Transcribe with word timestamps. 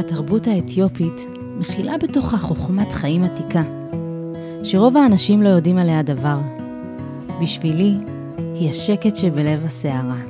התרבות 0.00 0.46
האתיופית 0.46 1.26
מכילה 1.58 1.98
בתוכה 1.98 2.36
חוכמת 2.38 2.92
חיים 2.92 3.24
עתיקה, 3.24 3.62
שרוב 4.64 4.96
האנשים 4.96 5.42
לא 5.42 5.48
יודעים 5.48 5.78
עליה 5.78 6.02
דבר. 6.02 6.38
בשבילי, 7.42 7.94
היא 8.54 8.70
השקט 8.70 9.16
שבלב 9.16 9.64
הסערה. 9.64 10.20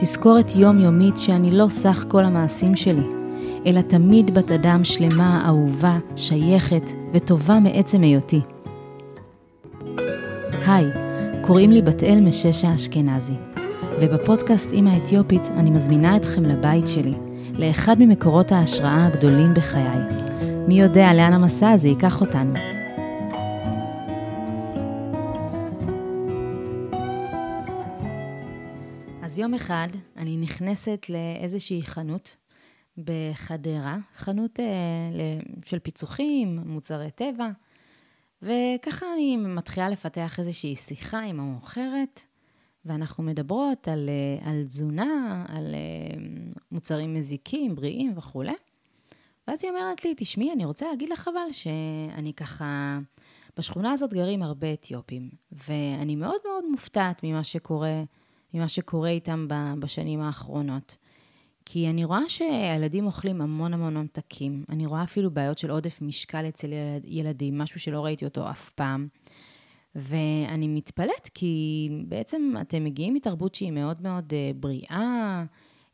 תזכורת 0.00 0.56
יומיומית 0.56 1.16
שאני 1.16 1.50
לא 1.50 1.66
סך 1.68 2.04
כל 2.08 2.24
המעשים 2.24 2.76
שלי, 2.76 3.06
אלא 3.66 3.80
תמיד 3.80 4.34
בת 4.34 4.50
אדם 4.50 4.84
שלמה, 4.84 5.44
אהובה, 5.46 5.98
שייכת 6.16 6.90
וטובה 7.12 7.60
מעצם 7.60 8.02
היותי. 8.02 8.40
היי, 10.66 10.86
קוראים 11.42 11.70
לי 11.70 11.82
בת 11.82 12.02
אל 12.02 12.20
מששה 12.20 12.74
אשכנזי, 12.74 13.34
ובפודקאסט 14.00 14.72
אימא 14.72 14.90
אתיופית 14.96 15.42
אני 15.56 15.70
מזמינה 15.70 16.16
אתכם 16.16 16.42
לבית 16.42 16.86
שלי, 16.86 17.14
לאחד 17.58 17.96
ממקורות 17.98 18.52
ההשראה 18.52 19.06
הגדולים 19.06 19.54
בחיי. 19.54 19.98
מי 20.68 20.80
יודע 20.80 21.14
לאן 21.14 21.32
המסע 21.32 21.70
הזה 21.70 21.88
ייקח 21.88 22.20
אותנו. 22.20 22.54
אז 29.22 29.38
יום 29.38 29.54
אחד 29.54 29.88
אני 30.16 30.36
נכנסת 30.36 31.06
לאיזושהי 31.08 31.82
חנות 31.82 32.36
בחדרה, 32.98 33.96
חנות 34.14 34.60
אה, 34.60 34.64
של 35.64 35.78
פיצוחים, 35.78 36.58
מוצרי 36.64 37.10
טבע, 37.10 37.48
וככה 38.42 39.06
אני 39.14 39.36
מתחילה 39.36 39.88
לפתח 39.88 40.40
איזושהי 40.40 40.74
שיחה 40.74 41.20
עם 41.20 41.40
המוכרת, 41.40 42.20
ואנחנו 42.86 43.24
מדברות 43.24 43.88
על, 43.88 44.08
אה, 44.08 44.50
על 44.50 44.64
תזונה, 44.64 45.44
על 45.48 45.74
אה, 45.74 46.18
מוצרים 46.72 47.14
מזיקים, 47.14 47.74
בריאים 47.74 48.12
וכולי. 48.16 48.52
ואז 49.48 49.64
היא 49.64 49.70
אומרת 49.70 50.04
לי, 50.04 50.14
תשמעי, 50.16 50.52
אני 50.52 50.64
רוצה 50.64 50.86
להגיד 50.88 51.08
לך 51.08 51.28
אבל 51.32 51.52
שאני 51.52 52.32
ככה, 52.32 52.98
בשכונה 53.58 53.92
הזאת 53.92 54.12
גרים 54.12 54.42
הרבה 54.42 54.72
אתיופים, 54.72 55.30
ואני 55.52 56.16
מאוד 56.16 56.40
מאוד 56.48 56.64
מופתעת 56.70 57.24
ממה 57.24 57.44
שקורה, 57.44 58.02
ממה 58.54 58.68
שקורה 58.68 59.08
איתם 59.08 59.48
בשנים 59.78 60.20
האחרונות. 60.20 60.96
כי 61.64 61.88
אני 61.88 62.04
רואה 62.04 62.28
שהילדים 62.28 63.06
אוכלים 63.06 63.40
המון 63.40 63.74
המון 63.74 63.96
ממתקים. 63.96 64.64
אני 64.68 64.86
רואה 64.86 65.02
אפילו 65.02 65.30
בעיות 65.30 65.58
של 65.58 65.70
עודף 65.70 65.98
משקל 66.02 66.48
אצל 66.48 66.68
ילדים, 67.04 67.58
משהו 67.58 67.80
שלא 67.80 68.04
ראיתי 68.04 68.24
אותו 68.24 68.50
אף 68.50 68.70
פעם. 68.70 69.08
ואני 69.96 70.68
מתפלאת, 70.68 71.30
כי 71.34 71.88
בעצם 72.08 72.54
אתם 72.60 72.84
מגיעים 72.84 73.14
מתרבות 73.14 73.54
שהיא 73.54 73.72
מאוד 73.72 74.02
מאוד 74.02 74.32
אה, 74.32 74.50
בריאה, 74.56 75.44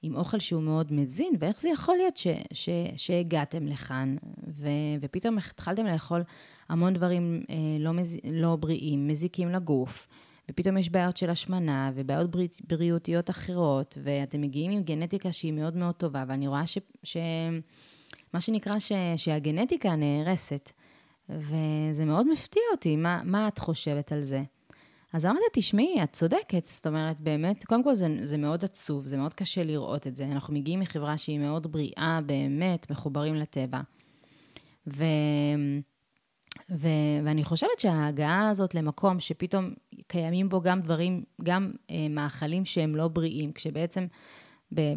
עם 0.02 0.16
אוכל 0.16 0.38
שהוא 0.38 0.62
מאוד 0.62 0.92
מזין, 0.92 1.34
ואיך 1.38 1.60
זה 1.60 1.68
יכול 1.68 1.96
להיות 1.96 2.16
ש, 2.16 2.26
ש, 2.52 2.68
שהגעתם 2.96 3.66
לכאן, 3.66 4.16
ו, 4.48 4.68
ופתאום 5.00 5.38
התחלתם 5.38 5.86
לאכול 5.86 6.22
המון 6.68 6.94
דברים 6.94 7.42
אה, 7.50 7.56
לא, 7.80 7.92
מז, 7.92 8.16
לא 8.24 8.56
בריאים, 8.56 9.08
מזיקים 9.08 9.48
לגוף, 9.48 10.08
ופתאום 10.50 10.76
יש 10.76 10.90
בעיות 10.90 11.16
של 11.16 11.30
השמנה 11.30 11.90
ובעיות 11.94 12.30
בריא, 12.30 12.48
בריאותיות 12.68 13.30
אחרות, 13.30 13.98
ואתם 14.02 14.40
מגיעים 14.40 14.70
עם 14.70 14.82
גנטיקה 14.82 15.32
שהיא 15.32 15.52
מאוד 15.52 15.76
מאוד 15.76 15.94
טובה, 15.94 16.24
ואני 16.28 16.48
רואה 16.48 16.66
ש... 16.66 16.78
ש 17.02 17.16
מה 18.32 18.40
שנקרא 18.40 18.78
ש, 18.78 18.92
שהגנטיקה 19.16 19.96
נהרסת. 19.96 20.70
וזה 21.28 22.04
מאוד 22.04 22.32
מפתיע 22.32 22.62
אותי, 22.72 22.96
מה, 22.96 23.20
מה 23.24 23.48
את 23.48 23.58
חושבת 23.58 24.12
על 24.12 24.22
זה? 24.22 24.42
אז 25.12 25.26
אמרתי, 25.26 25.44
תשמעי, 25.52 26.02
את 26.02 26.12
צודקת, 26.12 26.66
זאת 26.66 26.86
אומרת, 26.86 27.20
באמת, 27.20 27.64
קודם 27.64 27.84
כל 27.84 27.94
זה, 27.94 28.06
זה 28.22 28.38
מאוד 28.38 28.64
עצוב, 28.64 29.06
זה 29.06 29.16
מאוד 29.16 29.34
קשה 29.34 29.64
לראות 29.64 30.06
את 30.06 30.16
זה. 30.16 30.24
אנחנו 30.24 30.54
מגיעים 30.54 30.80
מחברה 30.80 31.18
שהיא 31.18 31.38
מאוד 31.38 31.72
בריאה, 31.72 32.20
באמת, 32.26 32.90
מחוברים 32.90 33.34
לטבע. 33.34 33.80
ו... 34.86 35.04
ו... 36.70 36.88
ואני 37.24 37.44
חושבת 37.44 37.78
שההגעה 37.78 38.48
הזאת 38.48 38.74
למקום 38.74 39.20
שפתאום 39.20 39.70
קיימים 40.06 40.48
בו 40.48 40.60
גם 40.60 40.80
דברים, 40.80 41.24
גם 41.42 41.72
אה, 41.90 42.06
מאכלים 42.10 42.64
שהם 42.64 42.96
לא 42.96 43.08
בריאים, 43.08 43.52
כשבעצם 43.52 44.06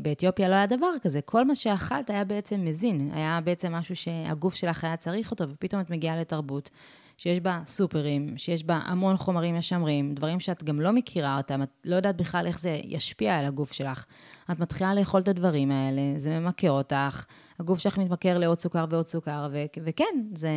באתיופיה 0.02 0.50
לא 0.50 0.56
היה 0.56 0.68
דבר 0.68 0.92
כזה, 1.02 1.22
כל 1.22 1.46
מה 1.46 1.56
שאכלת 1.56 2.10
היה 2.10 2.24
בעצם 2.24 2.66
מזין, 2.66 3.12
היה 3.14 3.40
בעצם 3.44 3.72
משהו 3.72 3.96
שהגוף 3.96 4.56
שלך 4.56 4.84
היה 4.84 4.98
צריך 4.98 5.32
אותו, 5.32 5.50
ופתאום 5.50 5.82
את 5.82 5.90
מגיעה 5.90 6.18
לתרבות 6.18 6.70
שיש 7.18 7.40
בה 7.40 7.62
סופרים, 7.66 8.38
שיש 8.38 8.64
בה 8.64 8.80
המון 8.86 9.18
חומרים 9.18 9.56
משמרים, 9.56 10.14
דברים 10.14 10.40
שאת 10.40 10.64
גם 10.64 10.82
לא 10.82 10.92
מכירה 10.92 11.38
אותם, 11.38 11.64
את 11.64 11.70
לא 11.86 11.96
יודעת 11.96 12.18
בכלל 12.18 12.48
איך 12.48 12.60
זה 12.60 12.80
ישפיע 12.84 13.36
על 13.36 13.46
הגוף 13.46 13.74
שלך. 13.74 14.06
את 14.52 14.60
מתחילה 14.60 14.94
לאכול 14.94 15.22
את 15.22 15.28
הדברים 15.28 15.72
האלה, 15.72 16.02
זה 16.18 16.40
ממכר 16.40 16.72
אותך, 16.72 17.26
הגוף 17.60 17.80
שלך 17.80 17.98
מתמכר 17.98 18.38
לעוד 18.38 18.60
סוכר 18.60 18.86
ועוד 18.90 19.08
סוכר, 19.08 19.48
ו- 19.52 19.66
וכן, 19.84 20.24
זה 20.36 20.50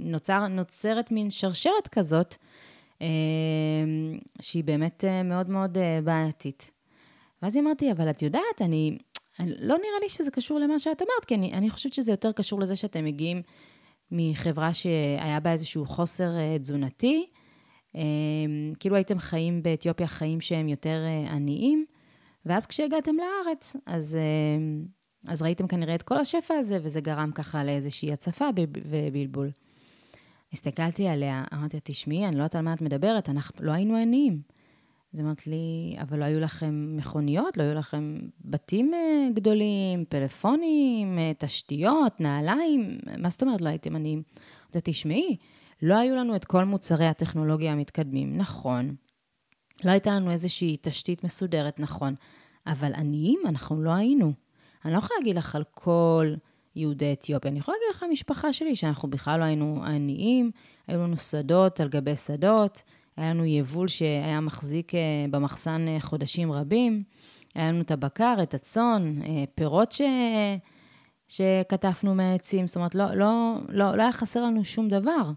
נוצר, 0.00 0.48
נוצרת 0.48 1.10
מין 1.10 1.30
שרשרת 1.30 1.88
כזאת, 1.92 2.36
אה, 3.02 3.06
שהיא 4.40 4.64
באמת 4.64 5.04
אה, 5.04 5.22
מאוד 5.22 5.50
מאוד 5.50 5.78
אה, 5.78 6.00
בעייתית. 6.04 6.77
ואז 7.42 7.56
אמרתי, 7.56 7.92
אבל 7.92 8.10
את 8.10 8.22
יודעת, 8.22 8.62
אני, 8.62 8.98
אני, 9.40 9.50
לא 9.58 9.76
נראה 9.76 10.00
לי 10.02 10.08
שזה 10.08 10.30
קשור 10.30 10.58
למה 10.58 10.78
שאת 10.78 11.02
אמרת, 11.02 11.24
כי 11.26 11.34
אני, 11.34 11.52
אני 11.52 11.70
חושבת 11.70 11.94
שזה 11.94 12.12
יותר 12.12 12.32
קשור 12.32 12.60
לזה 12.60 12.76
שאתם 12.76 13.04
מגיעים 13.04 13.42
מחברה 14.10 14.74
שהיה 14.74 15.40
בה 15.40 15.52
איזשהו 15.52 15.86
חוסר 15.86 16.30
uh, 16.30 16.58
תזונתי, 16.62 17.26
um, 17.92 17.98
כאילו 18.80 18.96
הייתם 18.96 19.18
חיים 19.18 19.62
באתיופיה 19.62 20.06
חיים 20.06 20.40
שהם 20.40 20.68
יותר 20.68 21.02
uh, 21.04 21.30
עניים, 21.30 21.84
ואז 22.46 22.66
כשהגעתם 22.66 23.14
לארץ, 23.16 23.76
אז, 23.86 24.18
uh, 24.18 25.30
אז 25.30 25.42
ראיתם 25.42 25.66
כנראה 25.66 25.94
את 25.94 26.02
כל 26.02 26.16
השפע 26.16 26.54
הזה, 26.54 26.78
וזה 26.82 27.00
גרם 27.00 27.30
ככה 27.34 27.64
לאיזושהי 27.64 28.12
הצפה 28.12 28.48
ובלבול. 28.84 29.50
הסתכלתי 30.52 31.08
עליה, 31.08 31.44
אמרתי 31.54 31.76
לה, 31.76 31.80
תשמעי, 31.84 32.26
אני 32.26 32.36
לא 32.36 32.42
יודעת 32.42 32.54
על 32.54 32.62
מה 32.62 32.74
את 32.74 32.80
מדברת, 32.80 33.28
אנחנו 33.28 33.64
לא 33.64 33.72
היינו 33.72 33.96
עניים. 33.96 34.57
אז 35.14 35.20
אמרת 35.20 35.46
לי, 35.46 35.96
אבל 36.00 36.18
לא 36.18 36.24
היו 36.24 36.40
לכם 36.40 36.96
מכוניות? 36.96 37.56
לא 37.56 37.62
היו 37.62 37.74
לכם 37.74 38.18
בתים 38.44 38.94
אה, 38.94 39.28
גדולים, 39.34 40.04
פלאפונים, 40.08 41.18
אה, 41.18 41.32
תשתיות, 41.38 42.20
נעליים? 42.20 42.98
מה 43.18 43.30
זאת 43.30 43.42
אומרת 43.42 43.60
לא 43.60 43.68
הייתם 43.68 43.96
עניים? 43.96 44.22
אמרתי, 44.62 44.92
תשמעי, 44.92 45.36
לא 45.82 45.94
היו 45.94 46.16
לנו 46.16 46.36
את 46.36 46.44
כל 46.44 46.64
מוצרי 46.64 47.06
הטכנולוגיה 47.06 47.72
המתקדמים, 47.72 48.36
נכון. 48.36 48.94
לא 49.84 49.90
הייתה 49.90 50.10
לנו 50.10 50.30
איזושהי 50.30 50.76
תשתית 50.80 51.24
מסודרת, 51.24 51.80
נכון. 51.80 52.14
אבל 52.66 52.94
עניים 52.94 53.40
אנחנו 53.46 53.82
לא 53.82 53.90
היינו. 53.90 54.32
אני 54.84 54.92
לא 54.92 54.98
יכולה 54.98 55.18
להגיד 55.18 55.36
לך 55.36 55.54
על 55.54 55.64
כל 55.70 56.34
יהודי 56.76 57.12
אתיופיה, 57.12 57.50
אני 57.50 57.58
יכולה 57.58 57.76
להגיד 57.76 57.96
לך 57.96 58.02
על 58.02 58.08
המשפחה 58.08 58.52
שלי, 58.52 58.76
שאנחנו 58.76 59.10
בכלל 59.10 59.40
לא 59.40 59.44
היינו 59.44 59.84
עניים, 59.84 60.50
היו 60.86 61.02
לנו 61.02 61.16
שדות 61.16 61.80
על 61.80 61.88
גבי 61.88 62.16
שדות. 62.16 62.82
היה 63.18 63.30
לנו 63.30 63.44
יבול 63.44 63.88
שהיה 63.88 64.40
מחזיק 64.40 64.94
אה, 64.94 65.00
במחסן 65.30 65.86
אה, 65.88 66.00
חודשים 66.00 66.52
רבים, 66.52 67.02
היה 67.54 67.68
לנו 67.68 67.80
את 67.80 67.90
הבקר, 67.90 68.34
את 68.42 68.54
הצאן, 68.54 69.14
אה, 69.22 69.44
פירות 69.54 69.92
ש... 69.92 70.00
שקטפנו 71.28 72.14
מהעצים, 72.14 72.66
זאת 72.66 72.76
אומרת, 72.76 72.94
לא, 72.94 73.14
לא, 73.14 73.54
לא, 73.68 73.96
לא 73.96 74.02
היה 74.02 74.12
חסר 74.12 74.42
לנו 74.42 74.64
שום 74.64 74.88
דבר. 74.88 75.30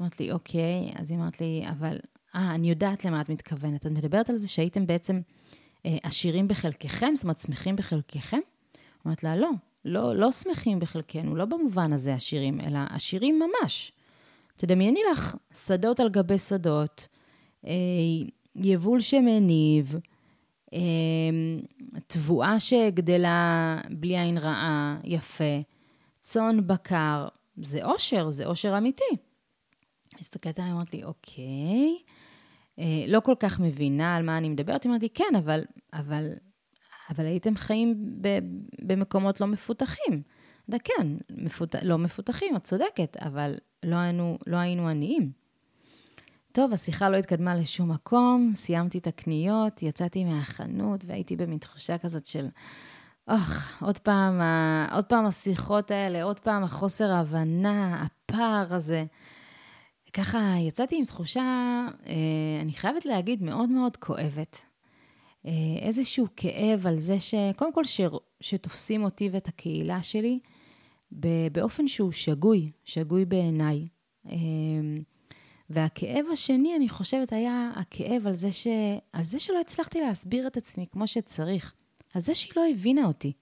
אמרת 0.00 0.20
לי, 0.20 0.32
אוקיי, 0.32 0.92
אז 0.94 1.10
היא 1.10 1.18
אמרת 1.18 1.40
לי, 1.40 1.64
אבל, 1.70 1.98
אה, 2.34 2.54
אני 2.54 2.70
יודעת 2.70 3.04
למה 3.04 3.20
את 3.20 3.28
מתכוונת. 3.28 3.86
את 3.86 3.90
מדברת 3.90 4.30
על 4.30 4.36
זה 4.36 4.48
שהייתם 4.48 4.86
בעצם 4.86 5.20
אה, 5.86 5.96
עשירים 6.02 6.48
בחלקכם, 6.48 7.12
זאת 7.14 7.24
אומרת, 7.24 7.38
שמחים 7.38 7.76
בחלקכם? 7.76 8.38
אמרת 9.06 9.22
לה, 9.22 9.36
לא, 9.36 9.50
לא, 9.84 10.14
לא 10.14 10.32
שמחים 10.32 10.80
בחלקנו, 10.80 11.36
לא 11.36 11.44
במובן 11.44 11.92
הזה 11.92 12.14
עשירים, 12.14 12.60
אלא 12.60 12.78
עשירים 12.90 13.38
ממש. 13.38 13.92
תדמייני 14.56 15.00
לך 15.12 15.36
שדות 15.54 16.00
על 16.00 16.08
גבי 16.08 16.38
שדות, 16.38 17.08
אה, 17.66 17.72
יבול 18.56 19.00
שמניב, 19.00 19.94
אה, 20.72 20.78
תבואה 22.06 22.60
שגדלה 22.60 23.80
בלי 23.90 24.18
עין 24.18 24.38
רעה, 24.38 24.98
יפה, 25.04 25.60
צאן 26.20 26.66
בקר, 26.66 27.28
זה 27.56 27.84
אושר, 27.84 28.30
זה 28.30 28.46
אושר 28.46 28.78
אמיתי. 28.78 29.04
הסתכלת 30.20 30.58
עליי, 30.58 30.72
אמרת 30.72 30.92
לי, 30.94 31.04
אוקיי, 31.04 31.98
אה, 32.78 33.04
לא 33.08 33.20
כל 33.20 33.34
כך 33.40 33.60
מבינה 33.60 34.16
על 34.16 34.22
מה 34.22 34.38
אני 34.38 34.48
מדברת, 34.48 34.86
אמרתי, 34.86 35.08
כן, 35.08 35.34
אבל, 35.38 35.64
אבל, 35.92 36.28
אבל 37.10 37.24
הייתם 37.24 37.56
חיים 37.56 38.16
ב, 38.20 38.28
במקומות 38.82 39.40
לא 39.40 39.46
מפותחים. 39.46 40.22
כן, 40.84 41.06
מפות... 41.30 41.74
לא 41.82 41.98
מפותחים, 41.98 42.56
את 42.56 42.64
צודקת, 42.64 43.16
אבל 43.16 43.54
לא 43.82 43.96
היינו, 43.96 44.38
לא 44.46 44.56
היינו 44.56 44.88
עניים. 44.88 45.32
טוב, 46.52 46.72
השיחה 46.72 47.08
לא 47.10 47.16
התקדמה 47.16 47.54
לשום 47.54 47.90
מקום, 47.92 48.52
סיימתי 48.54 48.98
את 48.98 49.06
הקניות, 49.06 49.82
יצאתי 49.82 50.24
מהחנות 50.24 51.04
והייתי 51.06 51.36
במין 51.36 51.58
תחושה 51.58 51.98
כזאת 51.98 52.26
של, 52.26 52.48
אוח, 53.30 53.82
עוד 53.82 53.98
פעם, 53.98 54.40
עוד 54.92 55.04
פעם 55.04 55.26
השיחות 55.26 55.90
האלה, 55.90 56.22
עוד 56.22 56.40
פעם 56.40 56.64
החוסר 56.64 57.10
ההבנה, 57.10 58.02
הפער 58.02 58.74
הזה. 58.74 59.04
ככה 60.12 60.54
יצאתי 60.58 60.98
עם 60.98 61.04
תחושה, 61.04 61.42
אה, 62.06 62.14
אני 62.62 62.72
חייבת 62.72 63.06
להגיד, 63.06 63.42
מאוד 63.42 63.68
מאוד 63.68 63.96
כואבת. 63.96 64.56
אה, 65.46 65.52
איזשהו 65.80 66.26
כאב 66.36 66.86
על 66.86 66.98
זה 66.98 67.20
שקודם 67.20 67.72
כל 67.72 67.82
שתופסים 68.40 69.04
אותי 69.04 69.28
ואת 69.32 69.48
הקהילה 69.48 70.02
שלי 70.02 70.38
באופן 71.52 71.88
שהוא 71.88 72.12
שגוי, 72.12 72.70
שגוי 72.84 73.24
בעיניי. 73.24 73.88
אמ, 74.28 75.02
והכאב 75.70 76.26
השני, 76.32 76.76
אני 76.76 76.88
חושבת, 76.88 77.32
היה 77.32 77.70
הכאב 77.76 78.26
על 78.26 78.34
זה, 78.34 78.52
ש... 78.52 78.66
על 79.12 79.24
זה 79.24 79.38
שלא 79.38 79.60
הצלחתי 79.60 80.00
להסביר 80.00 80.46
את 80.46 80.56
עצמי 80.56 80.86
כמו 80.92 81.06
שצריך, 81.06 81.74
על 82.14 82.20
זה 82.20 82.34
שהיא 82.34 82.52
לא 82.56 82.62
הבינה 82.70 83.06
אותי. 83.06 83.32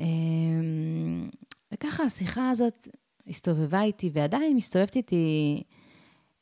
אמ, 0.00 1.28
וככה 1.72 2.04
השיחה 2.04 2.50
הזאת 2.50 2.88
הסתובבה 3.26 3.82
איתי, 3.82 4.10
ועדיין 4.12 4.56
מסתובבת 4.56 4.96
איתי 4.96 5.62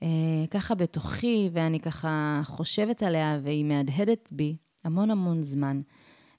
אה, 0.02 0.44
ככה 0.50 0.74
בתוכי, 0.74 1.50
ואני 1.52 1.80
ככה 1.80 2.40
חושבת 2.44 3.02
עליה, 3.02 3.38
והיא 3.42 3.64
מהדהדת 3.64 4.28
בי 4.32 4.56
המון 4.84 5.10
המון 5.10 5.42
זמן. 5.42 5.80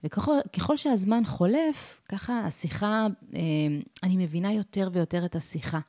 וככל 0.06 0.78
שהזמן 0.78 1.26
חולף, 1.26 2.02
ככה 2.10 2.40
השיחה, 2.40 3.08
אה, 3.36 3.42
אני 4.04 4.18
מבינה 4.18 4.54
יותר 4.54 4.90
ויותר 4.94 5.26
את 5.26 5.36
השיחה. 5.36 5.80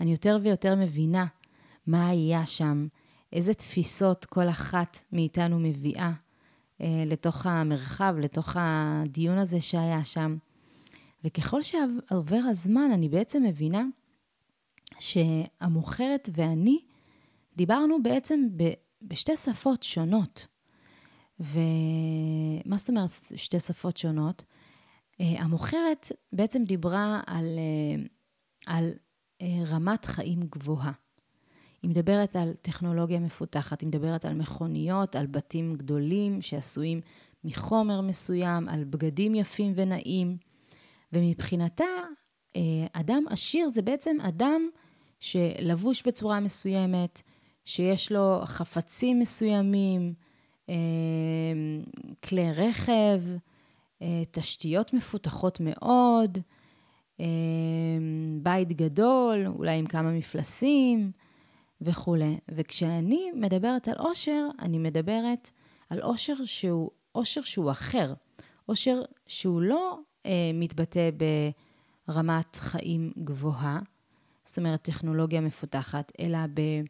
אני 0.00 0.10
יותר 0.12 0.38
ויותר 0.42 0.76
מבינה 0.76 1.26
מה 1.86 2.08
היה 2.08 2.46
שם, 2.46 2.86
איזה 3.32 3.54
תפיסות 3.54 4.24
כל 4.24 4.48
אחת 4.48 4.98
מאיתנו 5.12 5.58
מביאה 5.60 6.12
אה, 6.80 7.02
לתוך 7.06 7.46
המרחב, 7.46 8.14
לתוך 8.18 8.56
הדיון 8.60 9.38
הזה 9.38 9.60
שהיה 9.60 10.04
שם. 10.04 10.36
וככל 11.24 11.62
שעובר 11.62 12.40
הזמן, 12.48 12.90
אני 12.94 13.08
בעצם 13.08 13.42
מבינה 13.42 13.84
שהמוכרת 14.98 16.28
ואני 16.32 16.78
דיברנו 17.56 18.02
בעצם 18.02 18.46
ב, 18.56 18.70
בשתי 19.02 19.36
שפות 19.36 19.82
שונות. 19.82 20.46
ומה 21.40 22.76
זאת 22.76 22.88
אומרת 22.88 23.10
שתי 23.36 23.60
שפות 23.60 23.96
שונות? 23.96 24.44
Uh, 25.12 25.24
המוכרת 25.38 26.12
בעצם 26.32 26.64
דיברה 26.64 27.20
על, 27.26 27.46
uh, 27.46 28.08
על 28.66 28.92
uh, 29.42 29.44
רמת 29.66 30.04
חיים 30.04 30.40
גבוהה. 30.40 30.92
היא 31.82 31.90
מדברת 31.90 32.36
על 32.36 32.52
טכנולוגיה 32.62 33.20
מפותחת, 33.20 33.80
היא 33.80 33.86
מדברת 33.86 34.24
על 34.24 34.34
מכוניות, 34.34 35.16
על 35.16 35.26
בתים 35.26 35.74
גדולים 35.74 36.42
שעשויים 36.42 37.00
מחומר 37.44 38.00
מסוים, 38.00 38.68
על 38.68 38.84
בגדים 38.84 39.34
יפים 39.34 39.72
ונעים. 39.76 40.36
ומבחינתה, 41.12 41.84
אדם 42.92 43.24
עשיר 43.30 43.68
זה 43.68 43.82
בעצם 43.82 44.16
אדם 44.20 44.68
שלבוש 45.20 46.02
בצורה 46.06 46.40
מסוימת, 46.40 47.22
שיש 47.64 48.12
לו 48.12 48.40
חפצים 48.44 49.20
מסוימים, 49.20 50.14
אה, 50.18 50.23
כלי 52.24 52.52
רכב, 52.52 53.20
אה, 54.02 54.22
תשתיות 54.30 54.92
מפותחות 54.92 55.58
מאוד, 55.60 56.38
אה, 57.20 57.26
בית 58.42 58.72
גדול, 58.72 59.46
אולי 59.46 59.78
עם 59.78 59.86
כמה 59.86 60.10
מפלסים 60.10 61.12
וכולי. 61.80 62.38
וכשאני 62.48 63.30
מדברת 63.34 63.88
על 63.88 63.94
עושר, 63.98 64.46
אני 64.58 64.78
מדברת 64.78 65.50
על 65.90 66.00
עושר 66.00 66.34
שהוא 66.44 66.90
עושר 67.12 67.42
שהוא 67.42 67.70
אחר, 67.70 68.14
עושר 68.66 69.02
שהוא 69.26 69.62
לא 69.62 69.98
אה, 70.26 70.50
מתבטא 70.54 71.10
ברמת 72.08 72.56
חיים 72.56 73.12
גבוהה, 73.24 73.80
זאת 74.44 74.58
אומרת 74.58 74.82
טכנולוגיה 74.82 75.40
מפותחת, 75.40 76.12
אלא 76.20 76.38
ב... 76.54 76.60
אה, 76.60 76.82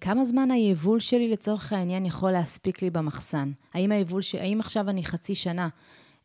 כמה 0.00 0.24
זמן 0.24 0.50
היבול 0.50 1.00
שלי 1.00 1.28
לצורך 1.28 1.72
העניין 1.72 2.06
יכול 2.06 2.30
להספיק 2.30 2.82
לי 2.82 2.90
במחסן? 2.90 3.52
האם 3.74 3.92
ש... 4.20 4.34
האם 4.34 4.60
עכשיו 4.60 4.90
אני 4.90 5.04
חצי 5.04 5.34
שנה, 5.34 5.68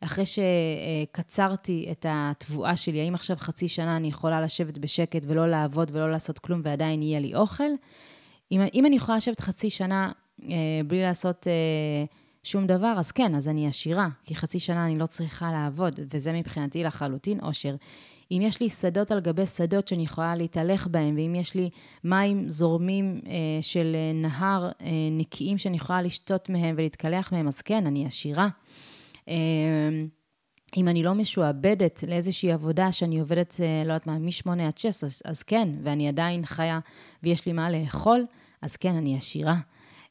אחרי 0.01 0.23
שקצרתי 0.25 1.87
את 1.91 2.05
התבואה 2.09 2.77
שלי, 2.77 3.01
האם 3.01 3.13
עכשיו 3.13 3.37
חצי 3.39 3.67
שנה 3.67 3.97
אני 3.97 4.07
יכולה 4.07 4.41
לשבת 4.41 4.77
בשקט 4.77 5.21
ולא 5.27 5.49
לעבוד 5.49 5.91
ולא 5.93 6.11
לעשות 6.11 6.39
כלום 6.39 6.61
ועדיין 6.63 7.01
יהיה 7.01 7.19
לי 7.19 7.35
אוכל? 7.35 7.71
אם, 8.51 8.61
אם 8.73 8.85
אני 8.85 8.95
יכולה 8.95 9.17
לשבת 9.17 9.39
חצי 9.39 9.69
שנה 9.69 10.11
אה, 10.43 10.55
בלי 10.87 11.01
לעשות 11.01 11.47
אה, 11.47 12.05
שום 12.43 12.67
דבר, 12.67 12.93
אז 12.97 13.11
כן, 13.11 13.35
אז 13.35 13.47
אני 13.47 13.67
עשירה, 13.67 14.07
כי 14.23 14.35
חצי 14.35 14.59
שנה 14.59 14.85
אני 14.85 14.99
לא 14.99 15.05
צריכה 15.05 15.51
לעבוד, 15.51 15.99
וזה 16.13 16.33
מבחינתי 16.33 16.83
לחלוטין 16.83 17.39
אושר. 17.39 17.75
אם 18.31 18.41
יש 18.41 18.61
לי 18.61 18.69
שדות 18.69 19.11
על 19.11 19.19
גבי 19.19 19.45
שדות 19.45 19.87
שאני 19.87 20.03
יכולה 20.03 20.35
להתהלך 20.35 20.87
בהם, 20.87 21.15
ואם 21.15 21.35
יש 21.35 21.55
לי 21.55 21.69
מים 22.03 22.49
זורמים 22.49 23.21
אה, 23.27 23.31
של 23.61 23.95
אה, 23.95 24.13
נהר 24.13 24.69
אה, 24.81 24.89
נקיים 25.11 25.57
שאני 25.57 25.77
יכולה 25.77 26.01
לשתות 26.01 26.49
מהם 26.49 26.75
ולהתקלח 26.77 27.31
מהם, 27.31 27.47
אז 27.47 27.61
כן, 27.61 27.87
אני 27.87 28.05
עשירה. 28.05 28.47
אה, 29.29 29.35
אם 30.77 30.87
אני 30.87 31.03
לא 31.03 31.13
משועבדת 31.13 32.03
לאיזושהי 32.07 32.51
עבודה 32.51 32.91
שאני 32.91 33.19
עובדת, 33.19 33.55
אה, 33.59 33.83
לא 33.85 33.93
יודעת 33.93 34.07
מה, 34.07 34.19
מ-8 34.19 34.61
עד 34.67 34.77
6, 34.77 35.03
אז, 35.03 35.21
אז 35.25 35.43
כן, 35.43 35.69
ואני 35.83 36.07
עדיין 36.07 36.45
חיה 36.45 36.79
ויש 37.23 37.45
לי 37.45 37.53
מה 37.53 37.71
לאכול, 37.71 38.25
אז 38.61 38.75
כן, 38.75 38.95
אני 38.95 39.17
עשירה. 39.17 39.55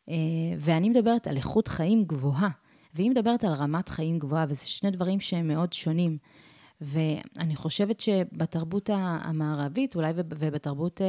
אה, 0.08 0.14
ואני 0.58 0.88
מדברת 0.88 1.26
על 1.26 1.36
איכות 1.36 1.68
חיים 1.68 2.04
גבוהה, 2.04 2.48
והיא 2.94 3.10
מדברת 3.10 3.44
על 3.44 3.52
רמת 3.52 3.88
חיים 3.88 4.18
גבוהה, 4.18 4.46
וזה 4.48 4.66
שני 4.66 4.90
דברים 4.90 5.20
שהם 5.20 5.48
מאוד 5.48 5.72
שונים. 5.72 6.18
ואני 6.80 7.56
חושבת 7.56 8.00
שבתרבות 8.00 8.90
המערבית, 8.92 9.96
אולי 9.96 10.12
ובתרבות 10.16 11.00
אה, 11.00 11.06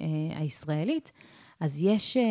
אה, 0.00 0.38
הישראלית, 0.38 1.12
אז 1.60 1.82
יש 1.82 2.16
אה, 2.16 2.22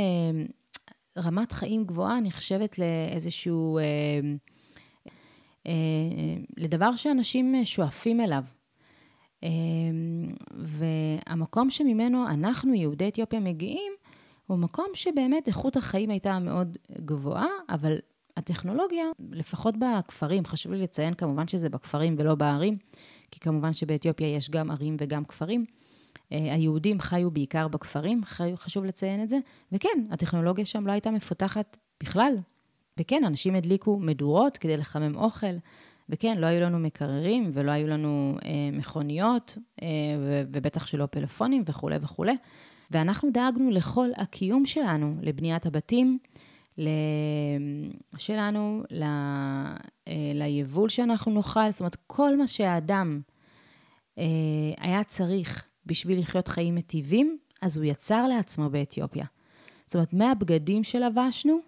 רמת 1.17 1.51
חיים 1.51 1.85
גבוהה 1.85 2.19
נחשבת 2.19 2.79
לאיזשהו, 2.79 3.79
לדבר 6.57 6.95
שאנשים 6.95 7.55
שואפים 7.63 8.21
אליו. 8.21 8.43
והמקום 10.51 11.69
שממנו 11.69 12.27
אנחנו, 12.27 12.73
יהודי 12.73 13.07
אתיופיה, 13.07 13.39
מגיעים, 13.39 13.93
הוא 14.47 14.57
מקום 14.57 14.85
שבאמת 14.93 15.47
איכות 15.47 15.75
החיים 15.75 16.09
הייתה 16.09 16.39
מאוד 16.39 16.77
גבוהה, 17.05 17.47
אבל 17.69 17.97
הטכנולוגיה, 18.37 19.05
לפחות 19.31 19.75
בכפרים, 19.77 20.45
חשוב 20.45 20.71
לי 20.71 20.83
לציין 20.83 21.13
כמובן 21.13 21.47
שזה 21.47 21.69
בכפרים 21.69 22.15
ולא 22.17 22.35
בערים, 22.35 22.77
כי 23.31 23.39
כמובן 23.39 23.73
שבאתיופיה 23.73 24.35
יש 24.35 24.49
גם 24.49 24.71
ערים 24.71 24.95
וגם 24.99 25.25
כפרים. 25.25 25.65
אה, 26.31 26.53
היהודים 26.53 26.99
חיו 26.99 27.31
בעיקר 27.31 27.67
בכפרים, 27.67 28.21
חשוב 28.55 28.85
לציין 28.85 29.23
את 29.23 29.29
זה, 29.29 29.37
וכן, 29.71 30.05
הטכנולוגיה 30.11 30.65
שם 30.65 30.87
לא 30.87 30.91
הייתה 30.91 31.11
מפותחת 31.11 31.77
בכלל. 32.03 32.37
וכן, 32.99 33.23
אנשים 33.27 33.55
הדליקו 33.55 33.99
מדורות 33.99 34.57
כדי 34.57 34.77
לחמם 34.77 35.15
אוכל, 35.15 35.55
וכן, 36.09 36.37
לא 36.37 36.45
היו 36.45 36.61
לנו 36.61 36.79
מקררים 36.79 37.51
ולא 37.53 37.71
היו 37.71 37.87
לנו 37.87 38.37
אה, 38.45 38.77
מכוניות, 38.77 39.57
אה, 39.81 39.87
ובטח 40.51 40.87
שלא 40.87 41.05
פלאפונים 41.05 41.63
וכולי 41.65 41.97
וכולי. 42.01 42.35
ואנחנו 42.91 43.29
דאגנו 43.33 43.71
לכל 43.71 44.09
הקיום 44.17 44.65
שלנו, 44.65 45.15
לבניית 45.21 45.65
הבתים, 45.65 46.17
שלנו, 48.17 48.83
ל... 48.91 49.03
אה, 50.07 50.31
ליבול 50.33 50.89
שאנחנו 50.89 51.31
נאכל, 51.31 51.71
זאת 51.71 51.79
אומרת, 51.79 51.97
כל 52.07 52.37
מה 52.37 52.47
שהאדם 52.47 53.21
אה, 54.17 54.23
היה 54.77 55.03
צריך 55.03 55.65
בשביל 55.85 56.19
לחיות 56.19 56.47
חיים 56.47 56.75
מטיבים, 56.75 57.37
אז 57.61 57.77
הוא 57.77 57.85
יצר 57.85 58.27
לעצמו 58.27 58.69
באתיופיה. 58.69 59.25
זאת 59.85 59.95
אומרת, 59.95 60.13
מהבגדים 60.13 60.83
שלבשנו, 60.83 61.59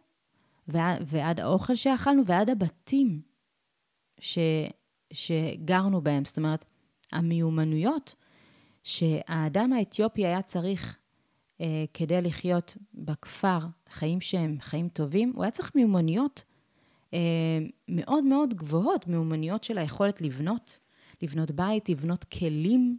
ועד, 0.68 1.04
ועד 1.06 1.40
האוכל 1.40 1.76
שאכלנו, 1.76 2.26
ועד 2.26 2.50
הבתים 2.50 3.22
ש, 4.20 4.38
שגרנו 5.14 6.02
בהם. 6.02 6.26
זאת 6.26 6.38
אומרת, 6.38 6.66
המיומנויות 7.12 8.16
שהאדם 8.84 9.74
האתיופי 9.74 10.26
היה 10.26 10.42
צריך 10.42 10.98
אה, 11.62 11.86
כדי 11.94 12.22
לחיות 12.22 12.78
בכפר 12.94 13.60
חיים 13.90 14.22
שהם 14.22 14.58
חיים 14.60 14.90
טובים, 14.90 15.32
הוא 15.36 15.44
היה 15.44 15.52
צריך 15.52 15.72
מיומנויות 15.76 16.44
אה, 17.14 17.20
מאוד 17.88 18.24
מאוד 18.24 18.54
גבוהות, 18.54 19.08
מיומנויות 19.08 19.64
של 19.64 19.78
היכולת 19.78 20.22
לבנות, 20.22 20.80
לבנות 21.22 21.52
בית, 21.52 21.90
לבנות 21.90 22.24
כלים 22.24 22.98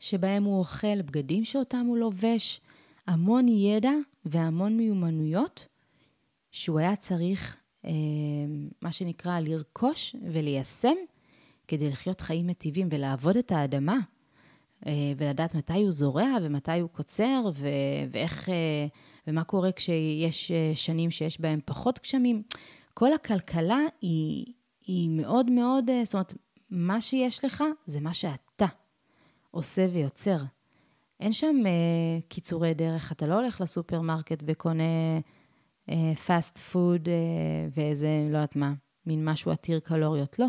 שבהם 0.00 0.44
הוא 0.44 0.58
אוכל, 0.58 1.02
בגדים 1.02 1.44
שאותם 1.44 1.86
הוא 1.86 1.98
לובש, 1.98 2.60
המון 3.06 3.48
ידע 3.48 3.92
והמון 4.24 4.76
מיומנויות 4.76 5.68
שהוא 6.50 6.78
היה 6.78 6.96
צריך, 6.96 7.56
אה, 7.84 7.90
מה 8.82 8.92
שנקרא, 8.92 9.40
לרכוש 9.40 10.16
וליישם 10.32 10.94
כדי 11.68 11.90
לחיות 11.90 12.20
חיים 12.20 12.46
מטיבים 12.46 12.88
ולעבוד 12.90 13.36
את 13.36 13.52
האדמה. 13.52 13.98
אה, 14.86 15.12
ולדעת 15.16 15.54
מתי 15.54 15.82
הוא 15.82 15.90
זורע 15.90 16.36
ומתי 16.42 16.80
הוא 16.80 16.90
קוצר, 16.90 17.50
ו- 17.54 17.68
ואיך, 18.10 18.48
אה, 18.48 18.86
ומה 19.28 19.44
קורה 19.44 19.72
כשיש 19.72 20.50
אה, 20.50 20.72
שנים 20.74 21.10
שיש 21.10 21.40
בהם 21.40 21.60
פחות 21.64 22.00
גשמים. 22.02 22.42
כל 22.94 23.12
הכלכלה 23.12 23.78
היא, 24.00 24.46
היא 24.86 25.10
מאוד 25.10 25.50
מאוד, 25.50 25.90
זאת 26.04 26.14
אומרת, 26.14 26.34
מה 26.70 27.00
שיש 27.00 27.44
לך 27.44 27.64
זה 27.86 28.00
מה 28.00 28.14
שאתה 28.14 28.66
עושה 29.50 29.86
ויוצר. 29.92 30.38
אין 31.20 31.32
שם 31.32 31.56
uh, 31.64 32.22
קיצורי 32.28 32.74
דרך, 32.74 33.12
אתה 33.12 33.26
לא 33.26 33.34
הולך 33.34 33.60
לסופרמרקט 33.60 34.42
וקונה 34.46 34.82
fast 36.26 36.56
uh, 36.56 36.60
food 36.60 37.06
uh, 37.06 37.10
ואיזה, 37.76 38.08
לא 38.30 38.36
יודעת 38.36 38.56
מה, 38.56 38.72
מין 39.06 39.24
משהו 39.24 39.50
עתיר 39.50 39.80
קלוריות, 39.80 40.38
לא. 40.38 40.46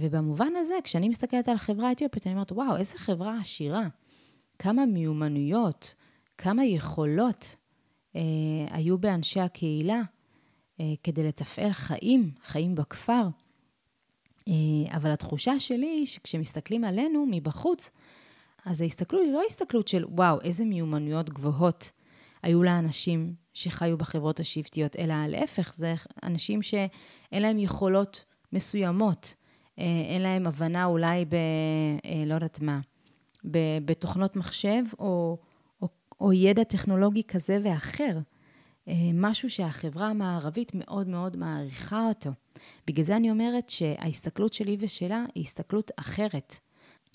ובמובן 0.00 0.52
הזה, 0.56 0.74
כשאני 0.84 1.08
מסתכלת 1.08 1.48
על 1.48 1.54
החברה 1.54 1.88
האתיופית, 1.88 2.26
אני 2.26 2.34
אומרת, 2.34 2.52
וואו, 2.52 2.76
איזה 2.76 2.98
חברה 2.98 3.38
עשירה. 3.40 3.86
כמה 4.58 4.86
מיומנויות, 4.86 5.94
כמה 6.42 6.64
יכולות 6.64 7.56
אה, 8.16 8.20
היו 8.70 8.98
באנשי 8.98 9.40
הקהילה 9.40 10.02
אה, 10.80 10.84
כדי 11.02 11.22
לתפעל 11.22 11.72
חיים, 11.72 12.30
חיים 12.44 12.74
בכפר. 12.74 13.22
אה, 14.48 14.96
אבל 14.96 15.10
התחושה 15.10 15.60
שלי 15.60 15.86
היא 15.86 16.06
שכשמסתכלים 16.06 16.84
עלינו 16.84 17.26
מבחוץ, 17.30 17.90
אז 18.64 18.80
ההסתכלות 18.80 19.22
היא 19.24 19.32
לא 19.32 19.42
הסתכלות 19.46 19.88
של 19.88 20.04
וואו, 20.04 20.40
איזה 20.40 20.64
מיומנויות 20.64 21.30
גבוהות 21.30 21.90
היו 22.42 22.62
לאנשים 22.62 23.34
שחיו 23.54 23.98
בחברות 23.98 24.40
השבטיות, 24.40 24.96
אלא 24.96 25.26
להפך, 25.26 25.74
זה 25.74 25.94
אנשים 26.22 26.62
שאין 26.62 27.42
להם 27.42 27.58
יכולות 27.58 28.24
מסוימות, 28.52 29.34
אה, 29.78 29.84
אין 29.84 30.22
להם 30.22 30.46
הבנה 30.46 30.84
אולי 30.84 31.24
ב... 31.24 31.34
אה, 32.04 32.24
לא 32.26 32.34
יודעת 32.34 32.60
מה, 32.60 32.80
בתוכנות 33.84 34.36
מחשב 34.36 34.82
או, 34.98 35.38
או, 36.22 36.32
ידע 36.32 36.64
טכנולוגי 36.64 37.22
כזה 37.22 37.58
ואחר. 37.64 38.18
אה, 38.88 38.94
משהו 39.14 39.50
שהחברה 39.50 40.08
המערבית 40.08 40.72
מאוד 40.74 41.08
מאוד 41.08 41.36
מעריכה 41.36 42.08
אותו. 42.08 42.30
בגלל 42.86 43.04
זה 43.04 43.16
אני 43.16 43.30
אומרת 43.30 43.68
שההסתכלות 43.68 44.52
שלי 44.52 44.76
ושלה 44.80 45.24
היא 45.34 45.42
הסתכלות 45.42 45.90
אחרת. 45.96 46.56